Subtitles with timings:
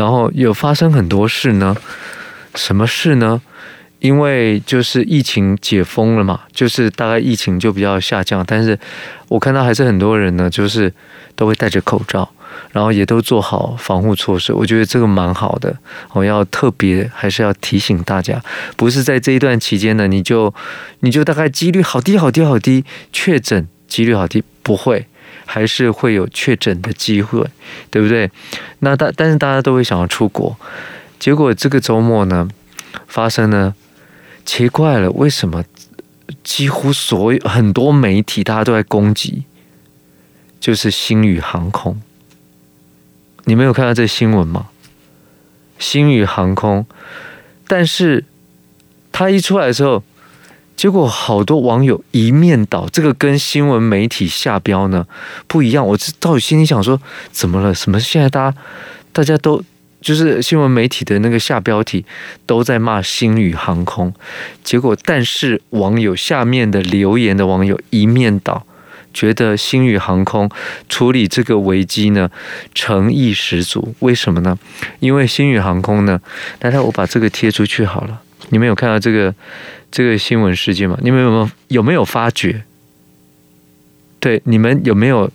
[0.00, 1.76] 然后有发生很多事呢，
[2.54, 3.42] 什么事呢？
[3.98, 8.78] 因为就是疫情解封了嘛，就是大概疫情就比较下降，但是
[9.28, 10.90] 我看到还是很多人呢，就是
[11.36, 12.26] 都会戴着口罩，
[12.72, 14.54] 然后也都做好防护措施。
[14.54, 15.76] 我觉得这个蛮好的，
[16.14, 18.42] 我要特别还是要提醒大家，
[18.78, 20.54] 不是在这一段期间呢，你就
[21.00, 25.06] 你就大概几率好低好低好低，确诊几率好低，不会，
[25.52, 27.44] 还是会有确诊的机会，
[27.90, 28.30] 对不对？
[28.78, 30.56] 那大但是大家都会想要出国，
[31.18, 32.48] 结果这个周末呢，
[33.08, 33.74] 发生了。
[34.44, 35.64] 奇怪了，为什么
[36.42, 39.44] 几乎所有很多媒体大家都在攻击，
[40.58, 42.00] 就是星宇航空？
[43.44, 44.68] 你没有看到这新闻吗？
[45.78, 46.86] 星宇航空，
[47.68, 48.24] 但是
[49.12, 50.02] 他一出来的时候，
[50.80, 55.06] 结果好多网友一面倒，这个跟新闻媒体下标呢
[55.46, 55.86] 不一样。
[55.86, 56.98] 我这到底心里想说，
[57.30, 57.74] 怎么了？
[57.74, 58.00] 什么？
[58.00, 58.56] 现在大家
[59.12, 59.62] 大家都。
[60.00, 62.06] 就是新闻媒体的那个下标题
[62.46, 64.14] 都在骂星宇航空，
[64.64, 68.64] 结果但是网友下面的留言的网友一面倒，
[69.12, 70.50] 觉得星宇航空
[70.88, 72.30] 处理这个危机呢
[72.74, 73.94] 诚意十足。
[73.98, 74.58] 为什么呢？
[75.00, 76.18] 因为星宇航空呢，
[76.62, 78.22] 来来，我把这个贴出去好了。
[78.48, 79.34] 你们有看到这个
[79.90, 80.98] 这个新闻事件吗？
[81.02, 82.64] 你们有没有有没有发觉？
[84.18, 85.30] 对，你们有没有？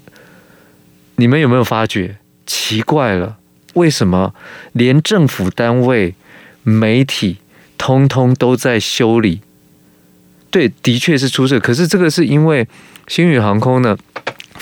[1.17, 2.17] 你们有没有发觉？
[2.45, 3.37] 奇怪了。
[3.75, 4.33] 为什么
[4.73, 6.15] 连政府单位、
[6.63, 7.37] 媒体
[7.77, 9.41] 通通都在修理？
[10.51, 11.59] 对，的确是出事。
[11.59, 12.67] 可是这个是因为
[13.07, 13.97] 星宇航空呢，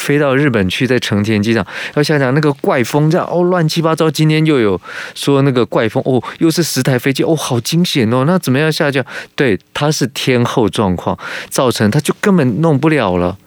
[0.04, 1.66] 飞到日本去，在成田机场
[1.96, 4.12] 要想想那个怪风，这样哦，乱七八糟。
[4.12, 4.80] 今天又有
[5.16, 8.26] 说那个怪风哦，又是十台飞机哦，好惊险哦。
[8.28, 9.04] 那怎么样下降？
[9.34, 11.18] 对，它是天后状况
[11.50, 13.38] 造成，它就根本弄不了了。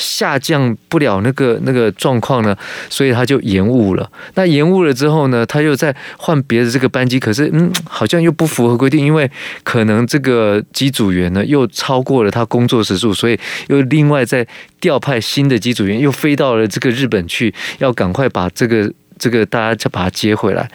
[0.00, 2.56] 下降不了那个那个状况呢，
[2.88, 4.10] 所以他就延误了。
[4.34, 9.30] 那延误了之后呢，他又再换别的这个班机，可是嗯，好像又不符合规定，因为
[9.62, 14.46] 可能这个机组员呢又超过了他工作时数，所以又另外再
[14.80, 20.70] 调派新的机组员，又飞到了这个日本去，要赶快把这个这个大家再把他接回来。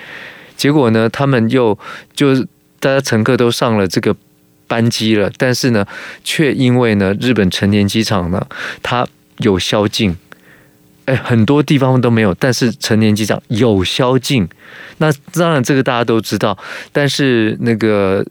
[0.55, 1.77] 结果呢，他们又
[2.13, 2.35] 就
[2.79, 4.15] 大家乘客都上了这个
[4.67, 5.85] 班机了，但是呢，
[6.23, 8.45] 却因为呢，日本成田机场呢，
[8.81, 9.05] 它
[9.39, 10.15] 有宵禁，
[11.05, 14.47] 哎，很多地方都没有，但是成年机长有宵禁。
[14.97, 16.57] 那当然，这个大家都知道。
[16.91, 18.25] 但是那个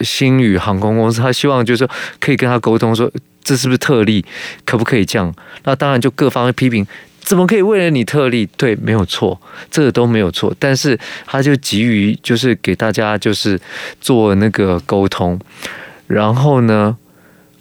[0.00, 3.10] 星宇航空公司，他希望就是说可以跟他沟通，说
[3.42, 4.24] 这是不是特例，
[4.64, 5.32] 可不可以这样？
[5.64, 6.86] 那当然就各方批评，
[7.20, 8.46] 怎么可以为了你特例？
[8.56, 9.40] 对，没有错，
[9.70, 10.52] 这个都没有错。
[10.58, 13.58] 但是他就急于就是给大家就是
[14.00, 15.38] 做那个沟通，
[16.08, 16.96] 然后呢，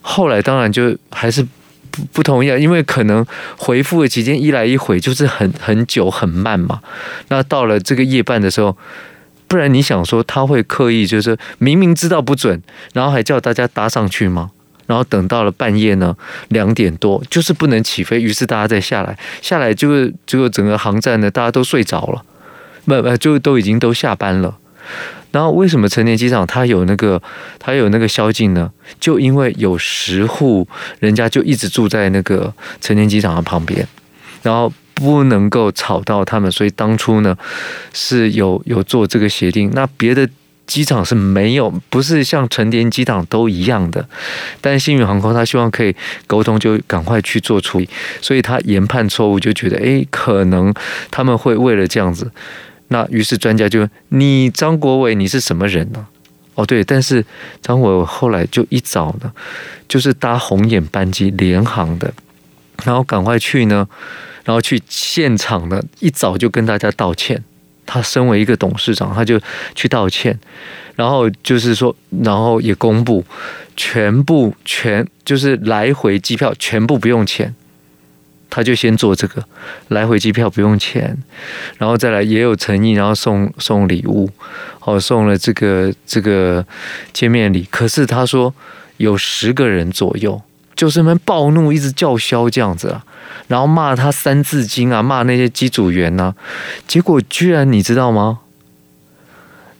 [0.01, 1.47] 后来当然就还是。
[1.91, 3.25] 不不同意啊，因为可能
[3.57, 6.81] 回复的期间一来一回就是很很久很慢嘛。
[7.29, 8.77] 那到了这个夜半的时候，
[9.47, 12.61] 不然你想说他会刻意就是明明知道不准，
[12.93, 14.51] 然后还叫大家搭上去吗？
[14.85, 16.15] 然后等到了半夜呢，
[16.47, 22.23] 两点多就是不能起飞，于是大家再下来，下来就就整个航站呢，大家都睡着了，
[22.85, 24.57] 不不就都已经都下班了。
[25.31, 27.21] 然后为什么成田机场它有那个
[27.59, 28.71] 它有那个宵禁呢？
[28.99, 30.67] 就因为有十户
[30.99, 33.87] 人家就一直住在那个成田机场的旁边，
[34.41, 37.37] 然后不能够吵到他们，所以当初呢
[37.93, 39.69] 是有有做这个协定。
[39.73, 40.27] 那别的
[40.65, 44.07] 机场是没有，不是像成田机场都一样的。
[44.59, 47.87] 但新宇航空他希望可以沟通，就赶快去做处理，
[48.21, 50.73] 所以他研判错误，就觉得诶，可能
[51.11, 52.31] 他们会为了这样子。
[52.89, 56.07] 那于是专家就问你张国伟，你是什么人呢？
[56.55, 57.25] 哦，对，但是
[57.61, 59.31] 张国伟后来就一早呢，
[59.87, 62.13] 就是搭红眼班机联航的，
[62.83, 63.87] 然后赶快去呢，
[64.43, 67.43] 然后去现场呢，一早就跟大家道歉。
[67.85, 69.39] 他身为一个董事长，他就
[69.73, 70.37] 去道歉，
[70.95, 73.23] 然后就是说，然后也公布
[73.77, 77.55] 全部全就是来回机票全部不用钱。
[78.57, 79.43] 他就先做这个，
[79.89, 81.15] 来回机票不用钱，
[81.77, 84.27] 然后再来也有诚意，然后送送礼物，
[84.79, 86.65] 哦，送了这个这个
[87.13, 87.67] 见面礼。
[87.69, 88.51] 可是他说
[88.97, 90.41] 有十个人左右，
[90.75, 93.05] 就是们暴怒，一直叫嚣这样子啊，
[93.47, 96.35] 然后骂他三字经啊，骂那些机组员呐、啊。
[96.87, 98.39] 结果居然你知道吗？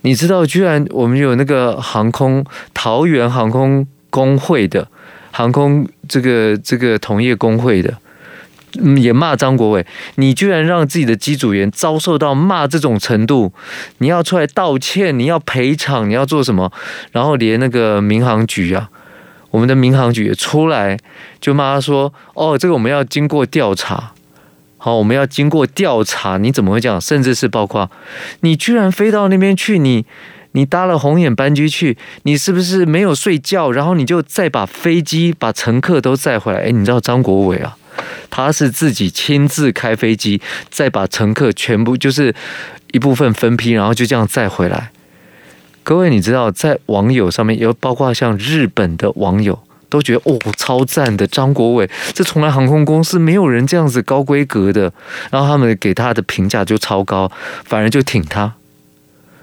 [0.02, 4.88] 你知道居然我们有那个航空桃园航空工会的
[5.32, 7.98] 航空这个这个同业工会的。
[9.02, 9.86] 也骂张国伟，
[10.16, 13.52] 你居然让自己的机组员遭受到骂这种程度，
[14.00, 16.72] 你要出来道歉，你要赔偿，你要做什么？
[17.12, 18.90] 然后连那个民航局啊，
[19.52, 20.98] 我们的民航局也出来
[21.40, 24.12] 就骂他说：“哦，这个我们要经过调查。”
[24.80, 27.02] 好，我们要经过调查，你怎么会这样？
[27.02, 27.90] 甚至是包括
[28.42, 30.06] 你居然飞到那边去，你
[30.52, 33.72] 你搭了红眼班机去，你是不是没有睡觉？
[33.72, 36.66] 然后你就再把飞机把乘客都载回来？
[36.66, 37.76] 哎，你知道张国伟啊，
[38.30, 42.34] 他是自己亲自开飞机，再把乘客全部就是
[42.92, 44.92] 一部分分批，然后就这样载回来。
[45.84, 49.60] 各位，你知道在网友上面有包括像日本的网友。
[49.90, 54.92] 都觉得哦，超赞的张国伟，这从来航空公司没有人这样子高规格的，
[55.32, 57.32] 然后他们给他的评价就超高，
[57.64, 58.54] 反而就挺他。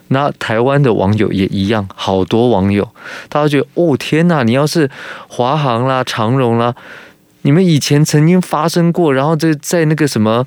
[0.08, 2.86] 那台湾的网友也一样，好多网友，
[3.30, 4.90] 他觉得哦天哪，你要是
[5.28, 6.74] 华航啦、长荣啦，
[7.44, 10.46] 你们以前曾经发生过，然后在在那个什么，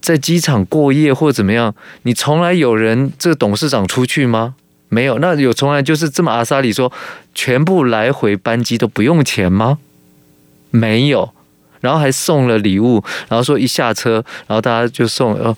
[0.00, 4.54] 在机场过夜或怎么样，你从来有人这个董事长出去吗？
[4.90, 6.92] 没有，那有从来就是这么阿莎里说，
[7.34, 9.78] 全部来回班机都不用钱吗？
[10.70, 11.30] 没有，
[11.80, 15.56] 然后还送了礼物，然后说一下车，然后大家就送，哦，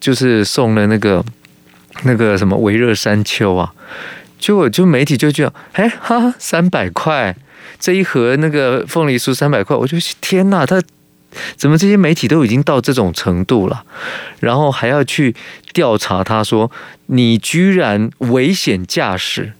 [0.00, 1.24] 就是送了那个
[2.04, 3.72] 那个什么微热山丘啊，
[4.38, 7.36] 结果就媒体就这样，哎哈，三百块
[7.78, 10.82] 这一盒那个凤梨酥三百块，我就天哪，他。
[11.56, 13.84] 怎么这些媒体都已经到这种程度了，
[14.38, 15.34] 然后还要去
[15.72, 16.22] 调查？
[16.22, 16.70] 他说
[17.06, 19.52] 你居然危险驾驶，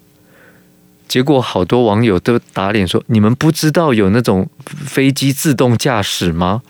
[1.09, 6.63] 结果好多网友都打脸说：你们不知道有那种飞机自动驾驶吗？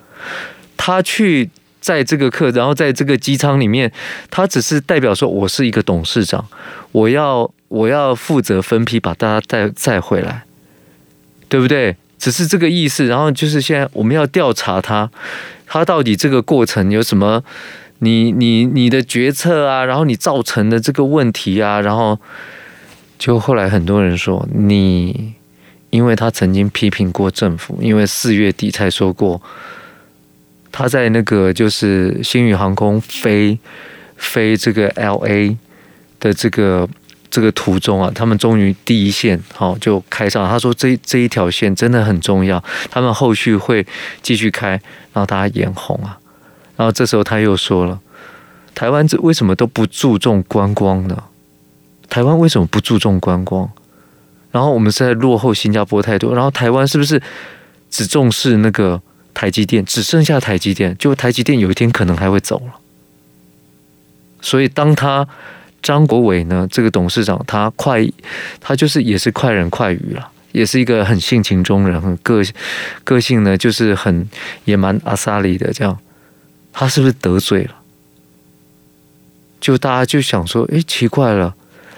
[0.79, 1.51] 他去
[1.83, 3.93] 载这个客，然后在这个机舱里面，
[4.31, 6.43] 他只是代表说我是一个董事长，
[6.93, 10.45] 我要我要负责分批把大家带载回来，
[11.49, 11.97] 对不对？
[12.17, 15.11] 只是这个意思，然后就是现在我们要调查他，
[15.67, 17.45] 他到底这个过程有什么？
[17.99, 22.19] 你你你的决策啊，然后你造成的这个问题啊，然后
[23.19, 25.35] 就后来很多人说你，
[25.91, 29.43] 因为他曾经批评过政府，因为四月底才说过
[30.73, 33.59] 他在那个就是星宇航空飞
[34.17, 35.57] 飞这个 LA
[36.19, 36.89] 的这个。
[37.35, 40.49] 这个途中啊，他们终于第一线好就开上。
[40.49, 43.85] 他说这这一条线真的很重要，他们后续会
[44.23, 44.69] 继续开，
[45.13, 46.17] 然后大家眼红啊。
[46.77, 47.99] 然后这时候他又说了，
[48.73, 51.25] 台湾这为什么都不注重观光呢？
[52.09, 53.69] 台湾为什么不注重观光？
[54.53, 56.33] 然后我们是在落后新加坡太多。
[56.37, 57.21] 然后台湾是不是
[57.91, 59.03] 只重视那个
[59.33, 59.85] 台积电？
[59.85, 62.75] 只剩下台积电，就台积电有一天可能还会走了。
[64.41, 65.27] 所以当他。
[65.85, 66.67] 张国伟呢？
[66.71, 68.05] 这个董事长他快，
[68.59, 72.43] 他就是也是快人快语了，也是一个很性情中人，很个
[73.05, 74.27] 个性呢，就是很
[74.65, 75.99] 也蛮阿萨里的这样。
[76.73, 77.75] 他是不是得罪了？
[79.61, 81.55] 就大家就想说，哎，奇怪了，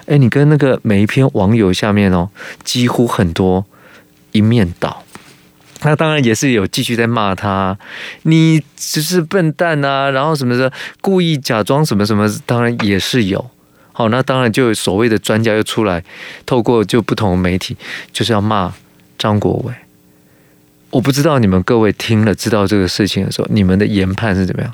[0.06, 2.28] 哎，你跟那个每一篇网友下面哦，
[2.64, 3.64] 几乎很多
[4.32, 5.04] 一面倒。
[5.82, 7.78] 那当然也是有继续在骂他，
[8.22, 13.50] 你只是笨蛋啊，然后什么的，故意假装什么什么，当然也是有。
[13.98, 16.04] 好，那当然就所谓的专家又出来，
[16.44, 17.74] 透过就不同的媒体，
[18.12, 18.74] 就是要骂
[19.16, 19.72] 张国伟。
[20.90, 24.70] 我不知道你们各位听了知道这个事情的时候，你们的研判是怎么样？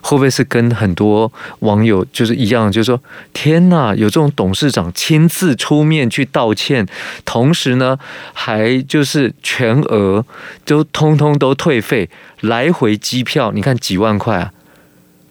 [0.00, 2.98] 会不会是跟很多网友就是一样，就是说
[3.34, 6.86] 天哪，有这种董事长亲自出面去道歉，
[7.26, 7.98] 同时呢，
[8.32, 10.24] 还就是全额
[10.64, 12.08] 都通通都退费，
[12.40, 14.54] 来回机票，你看几万块啊，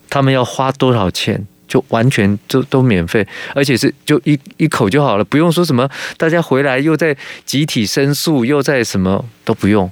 [0.07, 1.47] 他们要花多少钱？
[1.69, 3.25] 就完全就都免费，
[3.55, 7.15] 而且是就一一口就好了，不用说什么大家回来又在
[7.45, 9.89] 集体申诉，又在什么都不用。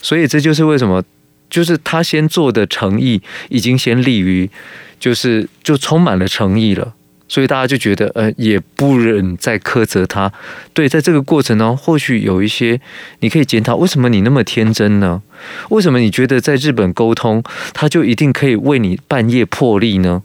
[0.00, 1.02] 所以这就是为什么，
[1.48, 4.50] 就是他先做的诚意已经先立于，
[5.00, 6.94] 就是就充满了诚意了。
[7.28, 10.30] 所以大家就觉得，呃，也不忍再苛责他。
[10.74, 12.78] 对，在这个过程呢，或许有一些
[13.20, 15.22] 你可以检讨，为什么你那么天真呢？
[15.70, 20.22] 为什么你觉得在日本沟通，他就一定可以为你半夜破例呢？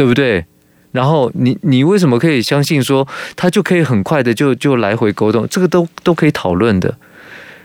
[0.00, 0.46] 对不对？
[0.92, 5.46] 然后你你为什么可以相信说他就可以很快的就就来回沟通？
[5.50, 6.96] 这个都都可以讨论的，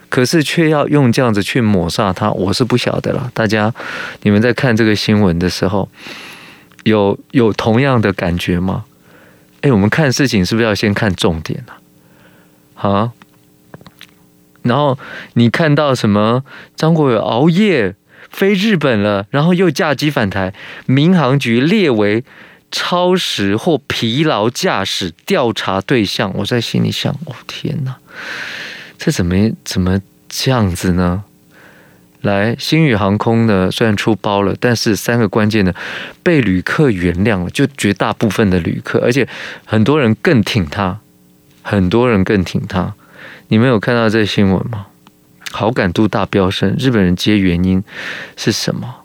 [0.09, 3.31] 可是却要用这样子去抹杀他，我是不晓得了。
[3.33, 3.73] 大家
[4.23, 5.87] 你们在看这个新闻的时候，
[6.83, 8.83] 有有同样的感觉吗？
[9.61, 11.73] 哎，我们看事情是不是要先看重点呢？
[12.75, 13.13] 啊？
[14.63, 14.99] 然后
[15.35, 16.43] 你看到什么？
[16.75, 17.95] 张国伟熬夜。
[18.35, 20.53] 飞日本了，然后又驾机返台，
[20.87, 22.25] 民航局列为
[22.69, 26.29] 超时或疲劳驾驶调查对象。
[26.35, 27.95] 我在心里想，哦天哪，
[28.97, 31.23] 这怎么怎么这样子呢？
[32.23, 35.73] 来，星宇航空呢，虽然出包了，但是三个关键的
[36.21, 39.25] 被旅客原谅了，就绝大部分的旅客，而且
[39.63, 40.99] 很多人更挺他，
[41.61, 42.93] 很多人更挺他。
[43.47, 44.87] 你们有看到这新闻吗？
[45.55, 47.81] 好感度大飙升，日本人接原因
[48.35, 49.03] 是什么？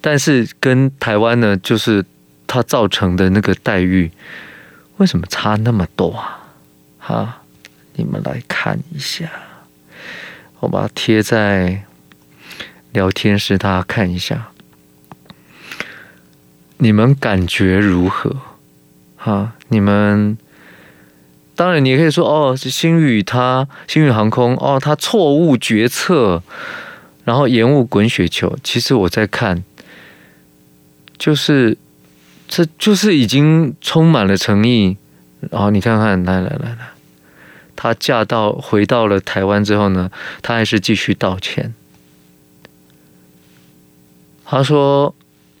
[0.00, 2.04] 但是跟台湾呢，就是
[2.46, 4.10] 它造成的那个待遇，
[4.96, 6.40] 为什么差那么多啊？
[6.98, 7.42] 哈，
[7.94, 9.30] 你们来看一下，
[10.60, 11.84] 我把它贴在
[12.92, 14.48] 聊天室，大家看一下，
[16.78, 18.34] 你们感觉如何？
[19.16, 20.38] 哈，你们。
[21.58, 26.40] 当然，你也可以说哦，是星宇他星宇航空哦，他错误决策，
[27.24, 28.56] 然后延误滚雪球。
[28.62, 29.64] 其实我在看，
[31.18, 31.76] 就是
[32.46, 34.96] 这就是已经充满了诚意。
[35.50, 36.90] 然后你看看，来来来来，
[37.74, 41.74] 他驾到回到了台湾之后呢，他还是继续道歉。
[44.44, 45.12] 他说。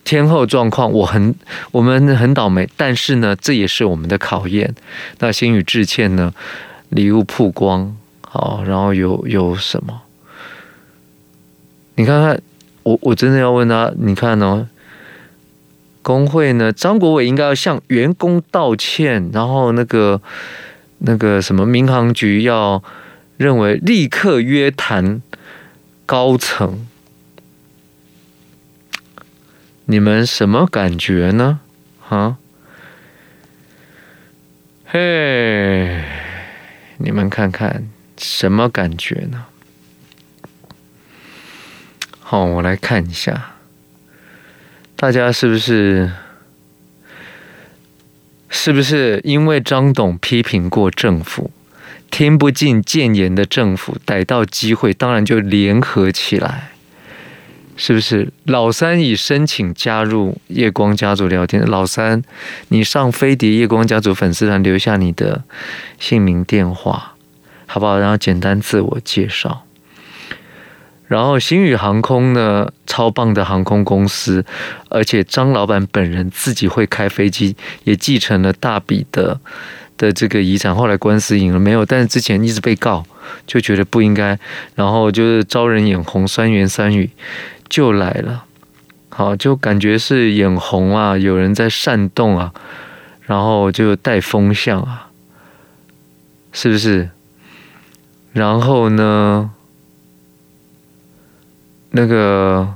[0.08, 1.34] 天后状况，我很
[1.70, 4.74] 我们很倒霉，但是呢，这也是我们的考验。
[5.18, 6.32] 那星宇致歉呢，
[6.88, 10.00] 礼物曝光，好，然后有有什么？
[11.96, 12.40] 你看看，
[12.84, 14.66] 我我真的要问他，你看哦，
[16.00, 20.22] 工会呢，张国伟应该要向员工道歉，然后那个
[21.00, 22.82] 那个什么民航局要
[23.36, 25.20] 认为立刻约谈
[26.06, 26.87] 高层。
[29.90, 31.60] 你们什么感觉呢？
[32.10, 32.36] 啊？
[34.84, 36.04] 嘿，
[36.98, 39.46] 你们看看什么感觉呢？
[42.20, 43.54] 好，我来看一下，
[44.94, 46.12] 大家是不是
[48.50, 51.50] 是不是因为张董批评过政府，
[52.10, 56.72] 听不进谏言的政府，逮到机会当然就联合起来。
[57.80, 61.64] 是不是老三已申请加入夜光家族聊天？
[61.64, 62.20] 老三，
[62.70, 65.44] 你上飞碟夜光家族粉丝团留下你的
[66.00, 67.14] 姓名电话，
[67.66, 67.96] 好不好？
[67.96, 69.62] 然后简单自我介绍。
[71.06, 74.44] 然后星宇航空呢，超棒的航空公司，
[74.90, 77.54] 而且张老板本人自己会开飞机，
[77.84, 79.38] 也继承了大笔的
[79.96, 80.74] 的这个遗产。
[80.74, 81.86] 后来官司赢了没有？
[81.86, 83.06] 但是之前一直被告，
[83.46, 84.36] 就觉得不应该，
[84.74, 87.08] 然后就是招人眼红，酸言酸语。
[87.68, 88.44] 就来了，
[89.10, 92.52] 好，就感觉是眼红啊，有人在煽动啊，
[93.22, 95.10] 然后就带风向啊，
[96.52, 97.10] 是不是？
[98.32, 99.50] 然后呢，
[101.90, 102.74] 那个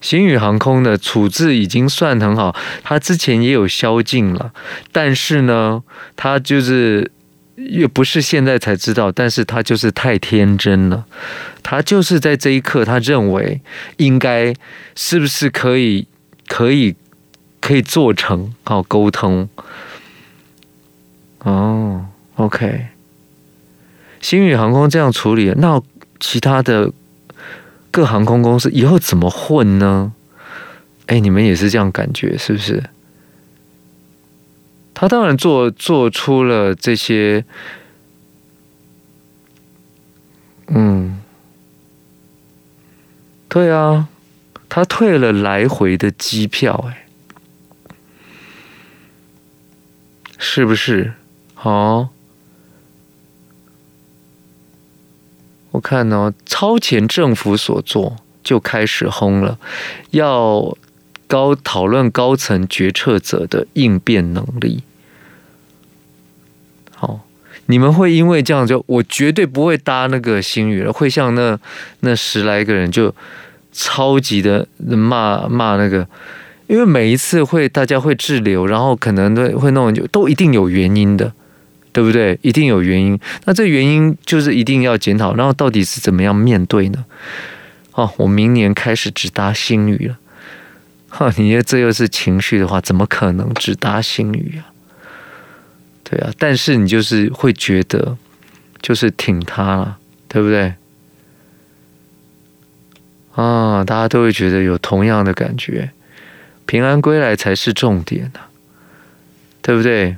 [0.00, 4.52] 星宇航空的处置已经算很好，他之前也有宵禁了，
[4.92, 5.82] 但是呢，
[6.16, 7.10] 他就是。
[7.56, 11.04] 也不是现在才知道，但是他就是太天真了。
[11.62, 13.60] 他就是在这一刻，他认为
[13.96, 14.54] 应该
[14.94, 16.06] 是不是可以
[16.46, 16.94] 可以
[17.60, 19.48] 可以做成好沟通。
[21.40, 22.06] 哦
[22.36, 22.86] ，OK，
[24.20, 25.80] 星宇航空这样处理，那
[26.20, 26.92] 其他的
[27.90, 30.12] 各航空公司以后怎么混呢？
[31.06, 32.82] 哎，你们也是这样感觉是不是？
[34.94, 37.44] 他当然做做出了这些，
[40.68, 41.20] 嗯，
[43.48, 44.08] 对啊，
[44.68, 47.06] 他退了来回的机票，哎，
[50.38, 51.14] 是不是？
[51.60, 52.10] 哦，
[55.72, 59.58] 我看哦，超前政府所做就开始轰了，
[60.10, 60.76] 要。
[61.26, 64.82] 高讨论高层决策者的应变能力。
[66.94, 67.26] 好，
[67.66, 71.58] 你们会因为这样就我绝对不会搭那个新宇了，会像那
[72.00, 73.14] 那十来个人就
[73.72, 76.06] 超级的骂骂那个，
[76.68, 81.32] 因为每一次会大家会滞留，然后可能都会弄就都一定有原因的，
[81.92, 82.38] 对不对？
[82.42, 83.18] 一定有原因。
[83.46, 87.04] 那这原因就是一定要检讨，然后到底是怎么样面对呢？
[87.92, 90.18] 哦，我明年开始只搭新宇了。
[91.16, 94.66] 哈， 你这又是情绪的话，怎么可能只搭星宇啊？
[96.02, 98.18] 对啊，但是你就是会觉得，
[98.82, 100.74] 就是挺他了，对不对？
[103.36, 105.92] 啊，大家都会觉得有同样的感觉，
[106.66, 108.40] 平安归来才是重点呢，
[109.62, 110.16] 对不对？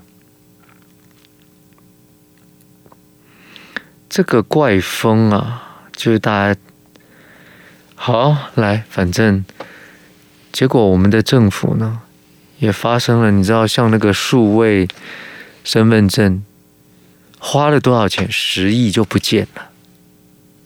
[4.09, 6.61] 这个怪风啊，就是大家
[7.95, 9.45] 好来，反正。
[10.57, 12.01] 结果我们的政府呢，
[12.61, 14.89] 也发生了，你知道，像那个数位
[15.63, 16.43] 身份证，
[17.39, 18.27] 花了多少钱？
[18.33, 19.69] 十亿就不见了。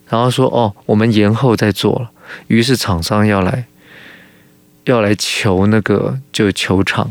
[0.08, 2.12] 然后说哦，我们延后再做了。
[2.46, 3.64] 于是厂商要来，
[4.84, 7.10] 要来求那个就求偿，